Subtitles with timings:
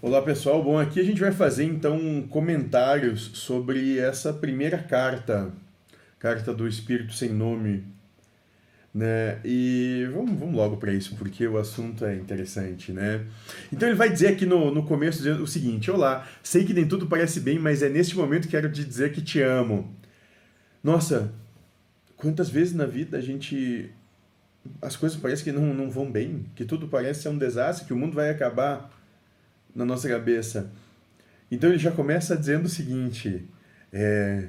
[0.00, 5.50] Olá pessoal, bom, aqui a gente vai fazer então comentários sobre essa primeira carta,
[6.20, 7.84] carta do Espírito Sem Nome,
[8.94, 9.40] né?
[9.44, 13.26] E vamos, vamos logo para isso, porque o assunto é interessante, né?
[13.72, 17.08] Então ele vai dizer aqui no, no começo o seguinte: Olá, sei que nem tudo
[17.08, 19.92] parece bem, mas é neste momento que quero te dizer que te amo.
[20.80, 21.32] Nossa,
[22.16, 23.90] quantas vezes na vida a gente.
[24.80, 27.92] As coisas parecem que não, não vão bem, que tudo parece ser um desastre, que
[27.92, 28.96] o mundo vai acabar
[29.74, 30.70] na nossa cabeça.
[31.50, 33.48] Então ele já começa dizendo o seguinte:
[33.92, 34.48] é,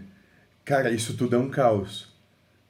[0.65, 2.13] cara, isso tudo é um caos,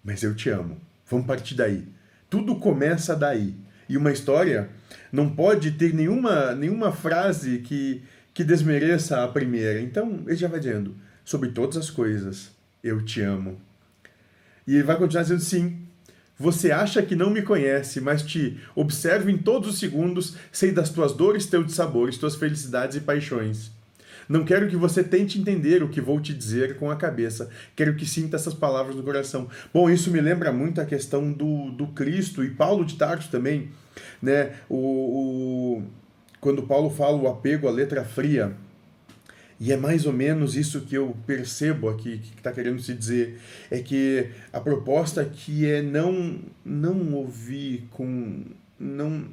[0.04, 0.78] mas eu te amo.
[1.10, 1.88] Vamos partir daí.
[2.30, 3.56] Tudo começa daí.
[3.88, 4.70] E uma história
[5.12, 8.04] não pode ter nenhuma, nenhuma frase que,
[8.34, 9.82] que desmereça a primeira.
[9.82, 12.52] Então ele já vai dizendo: sobre todas as coisas,
[12.84, 13.60] eu te amo.
[14.68, 15.89] E ele vai continuar dizendo: sim,
[16.40, 20.90] você acha que não me conhece, mas te observo em todos os segundos, sei das
[20.90, 23.72] tuas dores, teus sabores, tuas felicidades e paixões.
[24.30, 27.50] Não quero que você tente entender o que vou te dizer com a cabeça.
[27.76, 29.50] Quero que sinta essas palavras no coração.
[29.74, 33.70] Bom, isso me lembra muito a questão do, do Cristo e Paulo de Tarso também.
[34.22, 34.54] Né?
[34.70, 35.84] O, o,
[36.40, 38.56] quando Paulo fala o apego à letra fria,
[39.60, 43.42] e é mais ou menos isso que eu percebo aqui, que está querendo se dizer.
[43.70, 48.46] É que a proposta aqui é não, não ouvir com.
[48.80, 49.26] Não,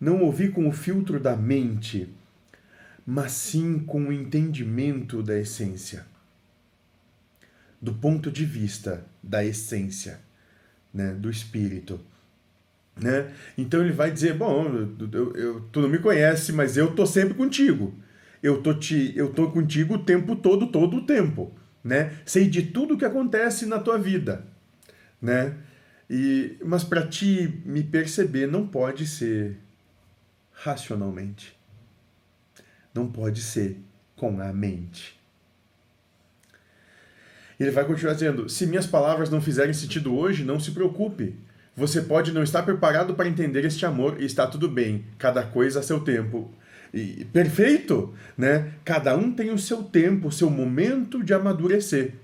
[0.00, 2.08] não ouvir com o filtro da mente,
[3.06, 6.06] mas sim com o entendimento da essência.
[7.78, 10.20] Do ponto de vista da essência,
[10.94, 12.00] né, do espírito.
[12.98, 13.30] Né?
[13.58, 17.34] Então ele vai dizer: Bom, eu, eu, tu não me conhece, mas eu tô sempre
[17.34, 17.94] contigo
[18.42, 21.52] eu tô te eu tô contigo o tempo todo, todo o tempo,
[21.82, 22.18] né?
[22.24, 24.44] Sei de tudo que acontece na tua vida,
[25.20, 25.56] né?
[26.08, 29.56] E mas para ti me perceber não pode ser
[30.52, 31.56] racionalmente.
[32.94, 33.78] Não pode ser
[34.16, 35.18] com a mente.
[37.58, 41.36] Ele vai continuar dizendo: se minhas palavras não fizerem sentido hoje, não se preocupe.
[41.76, 45.80] Você pode não estar preparado para entender este amor e está tudo bem, cada coisa
[45.80, 46.52] a seu tempo.
[47.32, 48.72] Perfeito, né?
[48.84, 52.14] Cada um tem o seu tempo, o seu momento de amadurecer,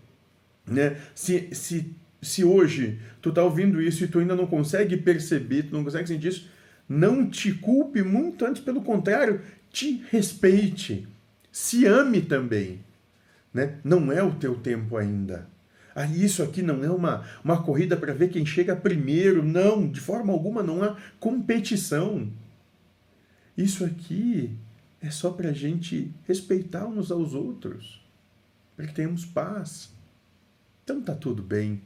[0.66, 0.96] né?
[1.14, 5.74] Se, se, se hoje tu tá ouvindo isso e tu ainda não consegue perceber, tu
[5.74, 6.50] não consegue sentir isso,
[6.88, 9.40] não te culpe muito, antes pelo contrário,
[9.70, 11.06] te respeite,
[11.52, 12.80] se ame também,
[13.54, 13.76] né?
[13.84, 15.46] Não é o teu tempo ainda.
[15.94, 19.42] Ah, isso aqui não é uma, uma corrida para ver quem chega primeiro.
[19.42, 22.30] Não, de forma alguma não há competição.
[23.56, 24.56] Isso aqui
[25.00, 28.04] é só para a gente respeitar uns aos outros,
[28.76, 29.94] para que tenhamos paz.
[30.84, 31.82] Então tá tudo bem.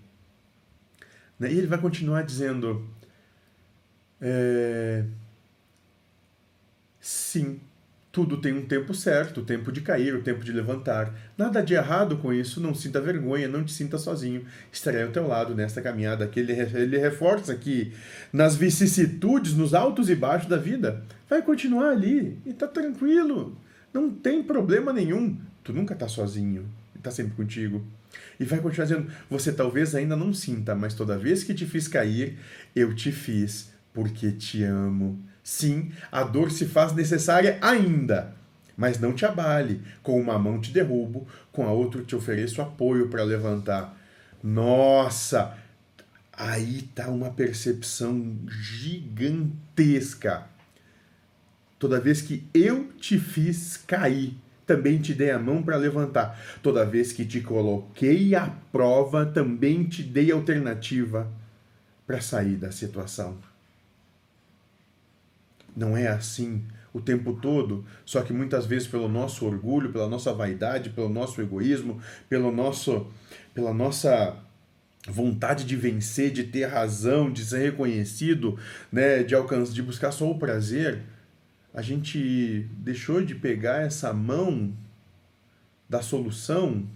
[1.39, 1.53] Né?
[1.53, 2.89] E ele vai continuar dizendo:
[4.21, 5.05] é,
[7.01, 7.61] sim,
[8.13, 11.15] tudo tem um tempo certo, o tempo de cair, o tempo de levantar.
[11.39, 14.45] Nada de errado com isso, não sinta vergonha, não te sinta sozinho.
[14.73, 16.25] Estarei ao teu lado nesta caminhada.
[16.25, 17.93] Aqui ele, ele reforça que
[18.33, 23.57] nas vicissitudes, nos altos e baixos da vida, vai continuar ali e tá tranquilo.
[23.95, 25.37] Não tem problema nenhum.
[25.63, 27.81] Tu nunca tá sozinho, está sempre contigo.
[28.41, 31.87] E vai continuar dizendo: você talvez ainda não sinta, mas toda vez que te fiz
[31.87, 32.39] cair,
[32.75, 38.35] eu te fiz porque te amo Sim, a dor se faz necessária ainda,
[38.77, 39.83] mas não te abale.
[40.03, 43.97] Com uma mão te derrubo, com a outra te ofereço apoio para levantar.
[44.43, 45.57] Nossa,
[46.33, 50.47] aí está uma percepção gigantesca.
[51.79, 54.37] Toda vez que eu te fiz cair,
[54.67, 56.39] também te dei a mão para levantar.
[56.63, 61.27] Toda vez que te coloquei à prova, também te dei alternativa
[62.07, 63.39] para sair da situação.
[65.77, 70.33] Não é assim o tempo todo, só que muitas vezes pelo nosso orgulho, pela nossa
[70.33, 73.07] vaidade, pelo nosso egoísmo, pelo nosso,
[73.55, 74.37] pela nossa
[75.09, 78.59] vontade de vencer, de ter razão, de ser reconhecido,
[78.91, 81.03] né, de alcançar, de buscar só o prazer,
[81.73, 84.73] a gente deixou de pegar essa mão
[85.89, 86.87] da solução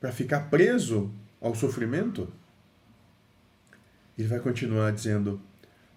[0.00, 1.10] para ficar preso
[1.40, 2.28] ao sofrimento?
[4.18, 5.40] Ele vai continuar dizendo: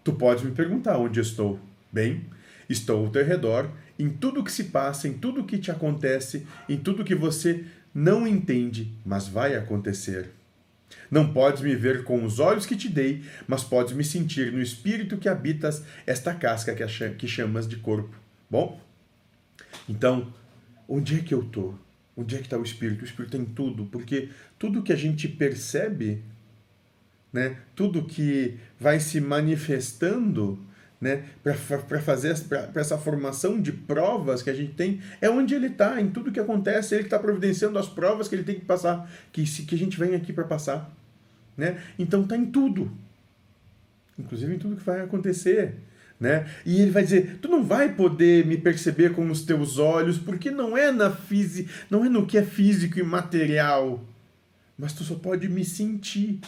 [0.08, 1.60] Tu podes me perguntar onde estou.
[1.92, 2.28] Bem,
[2.70, 3.70] estou ao teu redor,
[4.00, 8.26] em tudo que se passa, em tudo que te acontece, em tudo que você não
[8.26, 10.30] entende, mas vai acontecer.
[11.12, 14.62] Não podes me ver com os olhos que te dei, mas podes me sentir no
[14.62, 18.18] espírito que habitas esta casca que chamas de corpo.
[18.50, 18.80] Bom,
[19.90, 20.34] então,
[20.88, 21.78] onde é que eu estou?
[22.16, 23.02] Onde é que está o espírito?
[23.02, 26.24] O espírito tem tudo, porque tudo que a gente percebe
[27.38, 27.56] né?
[27.76, 30.58] Tudo que vai se manifestando
[31.00, 32.36] né, para fazer
[32.74, 36.40] essa formação de provas que a gente tem, é onde ele está, em tudo que
[36.40, 40.00] acontece, ele está providenciando as provas que ele tem que passar, que, que a gente
[40.00, 40.92] vem aqui para passar.
[41.56, 41.80] Né?
[42.00, 42.92] Então está em tudo,
[44.18, 45.76] inclusive em tudo que vai acontecer.
[46.20, 46.50] Né?
[46.66, 50.50] E ele vai dizer: tu não vai poder me perceber com os teus olhos, porque
[50.50, 54.04] não é na física, não é no que é físico e material,
[54.76, 56.40] mas tu só pode me sentir.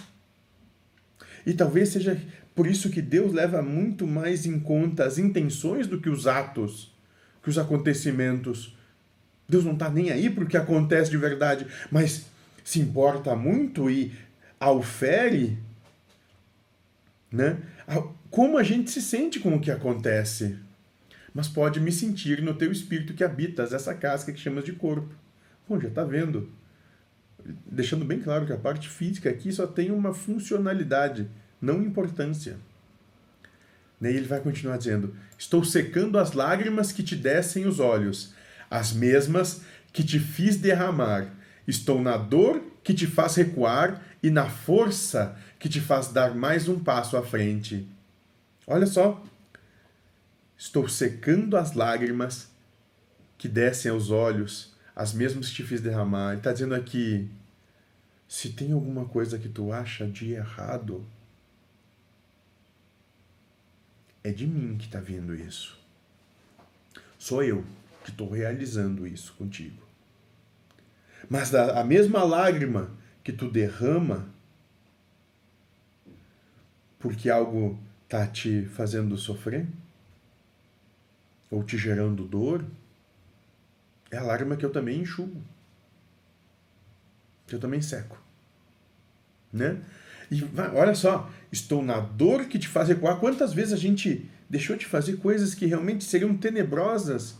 [1.45, 2.19] E talvez seja
[2.55, 6.93] por isso que Deus leva muito mais em conta as intenções do que os atos,
[7.41, 8.75] que os acontecimentos.
[9.47, 12.25] Deus não está nem aí para o que acontece de verdade, mas
[12.63, 14.11] se importa muito e
[14.59, 15.57] aufere
[17.31, 17.57] né,
[18.29, 20.57] como a gente se sente com o que acontece.
[21.33, 25.13] Mas pode me sentir no teu espírito que habitas essa casca que chamas de corpo.
[25.67, 26.51] Bom, já está vendo.
[27.65, 31.27] Deixando bem claro que a parte física aqui só tem uma funcionalidade
[31.61, 32.57] não importância.
[34.01, 38.33] E ele vai continuar dizendo: Estou secando as lágrimas que te descem os olhos,
[38.69, 41.33] as mesmas que te fiz derramar.
[41.67, 46.67] Estou na dor que te faz recuar e na força que te faz dar mais
[46.67, 47.87] um passo à frente.
[48.65, 49.21] Olha só.
[50.57, 52.49] Estou secando as lágrimas
[53.37, 56.31] que descem aos olhos, as mesmas que te fiz derramar.
[56.31, 57.29] Ele está dizendo aqui:
[58.27, 61.05] se tem alguma coisa que tu acha de errado,
[64.21, 65.79] é de mim que está vindo isso.
[67.17, 67.63] Sou eu
[68.03, 69.81] que estou realizando isso contigo.
[71.29, 72.91] Mas a, mesma lágrima
[73.23, 74.27] que tu derrama
[76.97, 79.65] porque algo está te fazendo sofrer
[81.49, 82.65] ou te gerando dor,
[84.11, 85.41] é a lágrima que eu também enxugo,
[87.47, 88.21] que eu também seco,
[89.51, 89.79] né?
[90.31, 93.19] E olha só, estou na dor que te faz recuar.
[93.19, 97.35] Quantas vezes a gente deixou de fazer coisas que realmente seriam tenebrosas,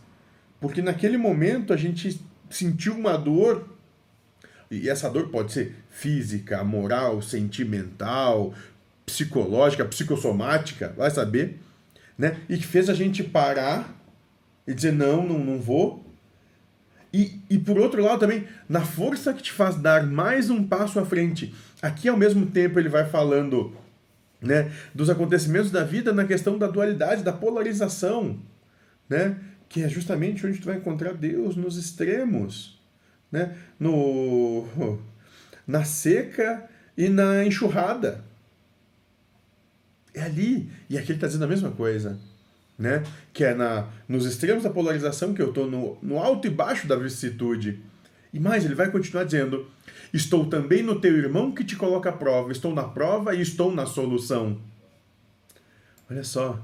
[0.59, 2.19] porque naquele momento a gente
[2.49, 3.69] sentiu uma dor,
[4.71, 8.53] e essa dor pode ser física, moral, sentimental,
[9.05, 11.59] psicológica, psicossomática, vai saber,
[12.17, 12.39] né?
[12.47, 13.95] E que fez a gente parar
[14.67, 16.05] e dizer: não, não, não vou,
[17.11, 20.99] e, e por outro lado também, na força que te faz dar mais um passo
[20.99, 21.53] à frente.
[21.81, 23.75] Aqui, ao mesmo tempo, ele vai falando
[24.41, 28.39] né, dos acontecimentos da vida na questão da dualidade, da polarização,
[29.09, 32.79] né, que é justamente onde tu vai encontrar Deus nos extremos,
[33.31, 34.67] né, no,
[35.65, 38.23] na seca e na enxurrada.
[40.13, 40.69] É ali.
[40.89, 42.19] E aqui ele está dizendo a mesma coisa
[42.79, 43.03] né?
[43.33, 46.87] Que é na, nos extremos da polarização que eu estou no, no alto e baixo
[46.87, 47.81] da vicissitude.
[48.33, 49.69] E mais, ele vai continuar dizendo:
[50.13, 52.53] Estou também no teu irmão que te coloca à prova.
[52.53, 54.57] Estou na prova e estou na solução.
[56.09, 56.59] Olha só.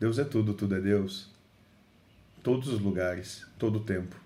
[0.00, 1.30] Deus é tudo, tudo é Deus.
[2.42, 4.16] Todos os lugares, todo o tempo.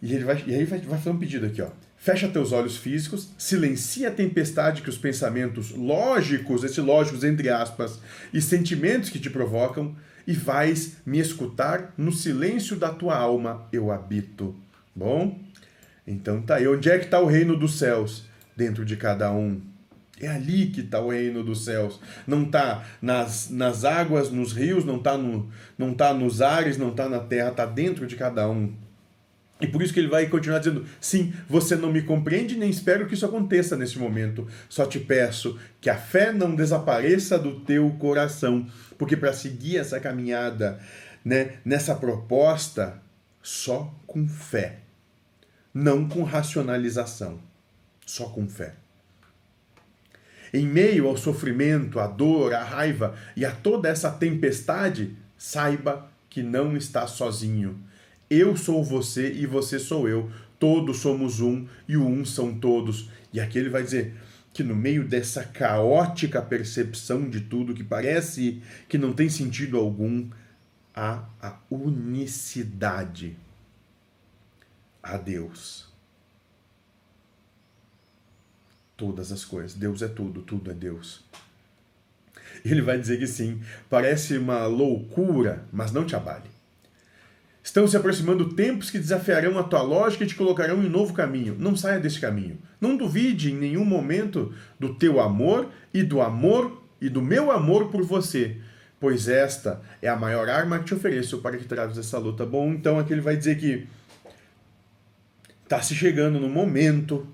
[0.00, 1.70] E, ele vai, e aí vai, vai fazer um pedido aqui, ó.
[1.98, 7.98] Fecha teus olhos físicos, silencia a tempestade que os pensamentos lógicos, esses lógicos entre aspas,
[8.32, 13.90] e sentimentos que te provocam, e vais me escutar no silêncio da tua alma eu
[13.90, 14.54] habito.
[14.94, 15.40] Bom?
[16.06, 16.68] Então tá aí.
[16.68, 18.24] Onde é que está o reino dos céus?
[18.56, 19.60] Dentro de cada um.
[20.20, 22.00] É ali que está o reino dos céus.
[22.26, 26.90] Não está nas, nas águas, nos rios, não está no, não tá nos ares, não
[26.90, 28.72] está na terra, está dentro de cada um.
[29.60, 33.06] E por isso que ele vai continuar dizendo: sim, você não me compreende, nem espero
[33.06, 34.46] que isso aconteça nesse momento.
[34.68, 39.98] Só te peço que a fé não desapareça do teu coração, porque para seguir essa
[39.98, 40.78] caminhada,
[41.24, 43.00] né, nessa proposta,
[43.42, 44.78] só com fé,
[45.74, 47.40] não com racionalização,
[48.06, 48.74] só com fé.
[50.54, 56.42] Em meio ao sofrimento, à dor, à raiva e a toda essa tempestade, saiba que
[56.42, 57.78] não está sozinho
[58.30, 60.30] eu sou você e você sou eu.
[60.58, 63.10] Todos somos um e o um são todos.
[63.32, 64.14] E aqui ele vai dizer
[64.52, 70.28] que no meio dessa caótica percepção de tudo que parece que não tem sentido algum,
[70.94, 73.36] há a unicidade
[75.02, 75.86] a Deus.
[78.96, 79.74] Todas as coisas.
[79.74, 81.24] Deus é tudo, tudo é Deus.
[82.64, 86.57] Ele vai dizer que sim, parece uma loucura, mas não te abale.
[87.68, 91.54] Estão se aproximando tempos que desafiarão a tua lógica e te colocarão em novo caminho.
[91.58, 92.56] Não saia desse caminho.
[92.80, 97.90] Não duvide em nenhum momento do teu amor e do amor e do meu amor
[97.90, 98.56] por você,
[98.98, 102.46] pois esta é a maior arma que te ofereço para que traves essa luta.
[102.46, 103.86] Bom, então aqui ele vai dizer que
[105.62, 107.28] está se chegando no momento,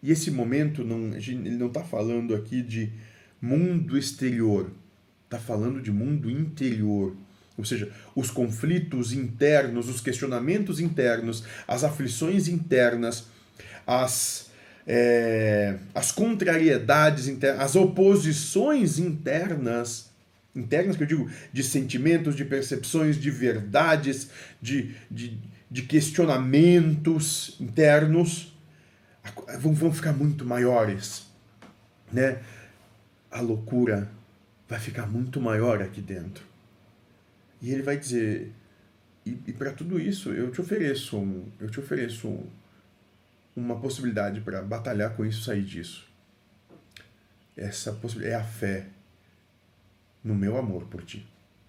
[0.00, 2.92] e esse momento, não, ele não está falando aqui de
[3.42, 4.70] mundo exterior,
[5.24, 7.16] Está falando de mundo interior.
[7.58, 13.26] Ou seja, os conflitos internos, os questionamentos internos, as aflições internas,
[13.86, 14.50] as,
[14.86, 20.10] é, as contrariedades internas, as oposições internas,
[20.54, 24.28] internas que eu digo, de sentimentos, de percepções, de verdades,
[24.60, 25.38] de, de,
[25.70, 28.54] de questionamentos internos,
[29.60, 31.26] vão, vão ficar muito maiores.
[32.12, 32.38] Né?
[33.30, 34.10] A loucura
[34.68, 36.44] vai ficar muito maior aqui dentro.
[37.60, 38.52] E ele vai dizer:
[39.24, 42.46] e, e para tudo isso eu te ofereço, um, eu te ofereço um,
[43.56, 46.06] uma possibilidade para batalhar com isso, sair disso.
[47.56, 48.86] Essa possibilidade é a fé
[50.22, 51.26] no meu amor por ti.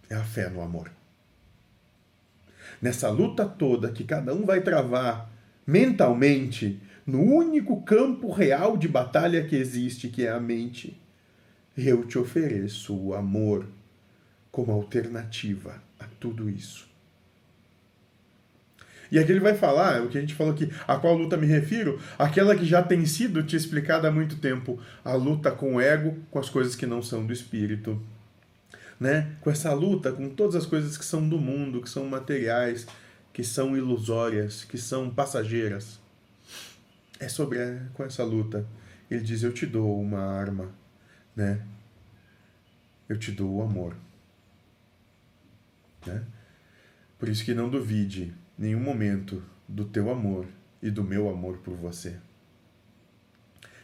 [0.10, 0.92] É a fé no amor.
[2.82, 5.32] Nessa luta toda que cada um vai travar
[5.66, 11.00] mentalmente no único campo real de batalha que existe, que é a mente,
[11.78, 13.66] eu te ofereço o amor
[14.58, 16.88] como alternativa a tudo isso.
[19.12, 21.46] E aqui ele vai falar, o que a gente falou aqui, a qual luta me
[21.46, 22.02] refiro?
[22.18, 26.18] Aquela que já tem sido te explicada há muito tempo, a luta com o ego,
[26.32, 28.02] com as coisas que não são do espírito.
[29.00, 29.34] Né?
[29.42, 32.88] Com essa luta com todas as coisas que são do mundo, que são materiais,
[33.32, 36.00] que são ilusórias, que são passageiras
[37.20, 37.60] é sobre
[37.94, 38.66] com essa luta.
[39.10, 40.72] Ele diz: Eu te dou uma arma,
[41.36, 41.62] né?
[43.08, 43.96] Eu te dou o amor.
[46.06, 46.24] Né?
[47.18, 50.46] Por isso que não duvide nenhum momento do teu amor
[50.82, 52.16] e do meu amor por você.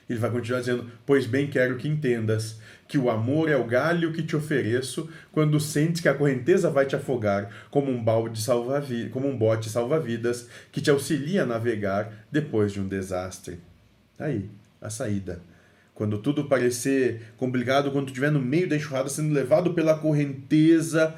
[0.10, 4.12] Ele vai continuar dizendo: Pois bem, quero que entendas que o amor é o galho
[4.12, 8.84] que te ofereço quando sentes que a correnteza vai te afogar, como um balde salva
[9.12, 13.60] como um bote salva-vidas que te auxilia a navegar depois de um desastre.
[14.20, 14.50] Aí,
[14.82, 15.42] a saída.
[15.96, 21.16] Quando tudo parecer complicado, quando estiver no meio da enxurrada sendo levado pela correnteza,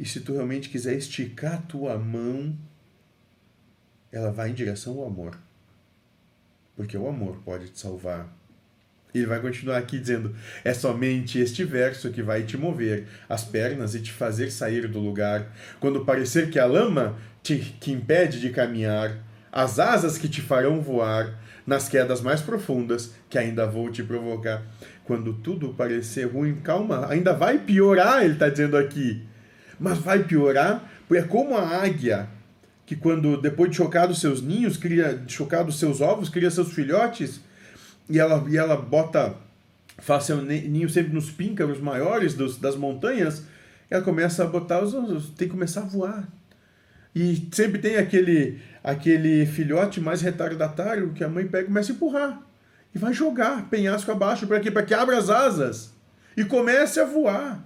[0.00, 2.58] e se tu realmente quiser esticar a tua mão,
[4.10, 5.38] ela vai em direção ao amor
[6.80, 8.26] porque o amor pode te salvar.
[9.14, 13.94] Ele vai continuar aqui dizendo: é somente este verso que vai te mover as pernas
[13.94, 15.54] e te fazer sair do lugar.
[15.78, 19.14] Quando parecer que a lama te que impede de caminhar,
[19.52, 24.62] as asas que te farão voar nas quedas mais profundas que ainda vou te provocar.
[25.04, 29.22] Quando tudo parecer ruim, calma, ainda vai piorar, ele está dizendo aqui.
[29.80, 32.28] Mas vai piorar, porque é como a águia
[32.84, 36.50] que quando depois de chocar os seus ninhos, cria, de chocar os seus ovos, cria
[36.50, 37.40] seus filhotes,
[38.08, 39.36] e ela, e ela bota,
[39.98, 43.44] faz seu ninho sempre nos píncaros maiores dos, das montanhas,
[43.88, 46.28] ela começa a botar os, os tem que começar a voar.
[47.14, 51.94] E sempre tem aquele aquele filhote mais retardatário que a mãe pega e começa a
[51.94, 52.42] empurrar.
[52.94, 54.70] E vai jogar penhasco abaixo para quê?
[54.70, 55.92] Para que abra as asas
[56.36, 57.62] e comece a voar.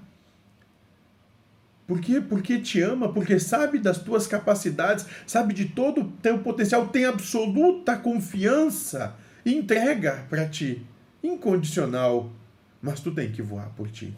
[1.87, 2.21] Por quê?
[2.21, 7.05] Porque te ama, porque sabe das tuas capacidades, sabe de todo o teu potencial, tem
[7.05, 9.15] absoluta confiança
[9.45, 10.83] e entrega para ti,
[11.23, 12.33] incondicional.
[12.81, 14.17] Mas tu tem que voar por ti.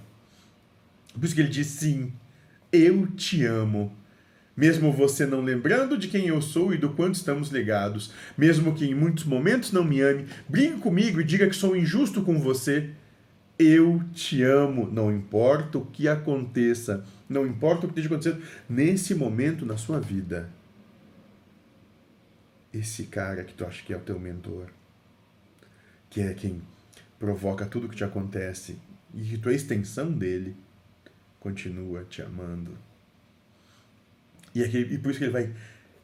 [1.12, 2.12] Por isso que ele diz: sim,
[2.73, 3.92] eu te amo.
[4.56, 8.87] Mesmo você não lembrando de quem eu sou e do quanto estamos ligados, mesmo que
[8.87, 12.90] em muitos momentos não me ame, brigue comigo e diga que sou injusto com você,
[13.58, 19.14] eu te amo, não importa o que aconteça não importa o que esteja acontecendo nesse
[19.14, 20.48] momento na sua vida.
[22.72, 24.68] Esse cara que tu acha que é o teu mentor,
[26.08, 26.62] que é quem
[27.18, 28.78] provoca tudo que te acontece
[29.14, 30.54] e que tu é extensão dele,
[31.40, 32.76] continua te amando.
[34.54, 35.54] E, aqui, e por isso que ele vai,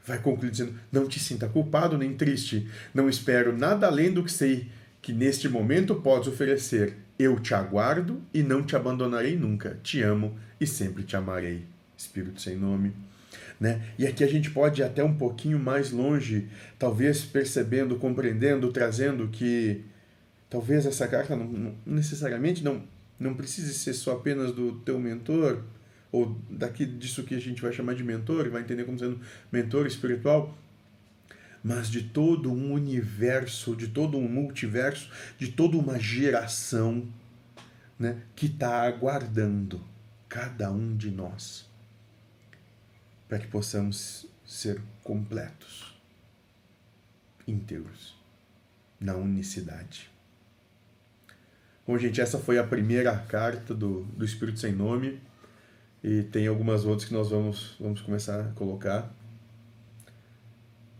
[0.05, 4.33] vai concluir dizendo: Não te sinta culpado nem triste, não espero nada além do que
[4.33, 6.97] sei que neste momento podes oferecer.
[7.19, 9.79] Eu te aguardo e não te abandonarei nunca.
[9.83, 11.65] Te amo e sempre te amarei.
[11.97, 12.93] Espírito sem nome.
[13.61, 13.81] Né?
[13.99, 19.29] E aqui a gente pode ir até um pouquinho mais longe, talvez percebendo, compreendendo, trazendo
[19.29, 19.85] que
[20.51, 22.83] talvez essa carta não, não, necessariamente não,
[23.19, 25.63] não precise ser só apenas do teu mentor,
[26.11, 29.87] ou daqui disso que a gente vai chamar de mentor, vai entender como sendo mentor
[29.87, 30.55] espiritual,
[31.63, 37.07] mas de todo um universo, de todo um multiverso, de toda uma geração
[37.99, 39.81] né, que está aguardando
[40.29, 41.71] cada um de nós
[43.29, 45.99] para que possamos ser completos,
[47.47, 48.15] íntegros,
[49.01, 50.11] na unicidade.
[51.87, 55.21] Bom, gente, essa foi a primeira carta do, do Espírito Sem Nome
[56.03, 59.13] e tem algumas outras que nós vamos, vamos começar a colocar.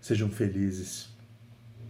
[0.03, 1.12] Sejam felizes.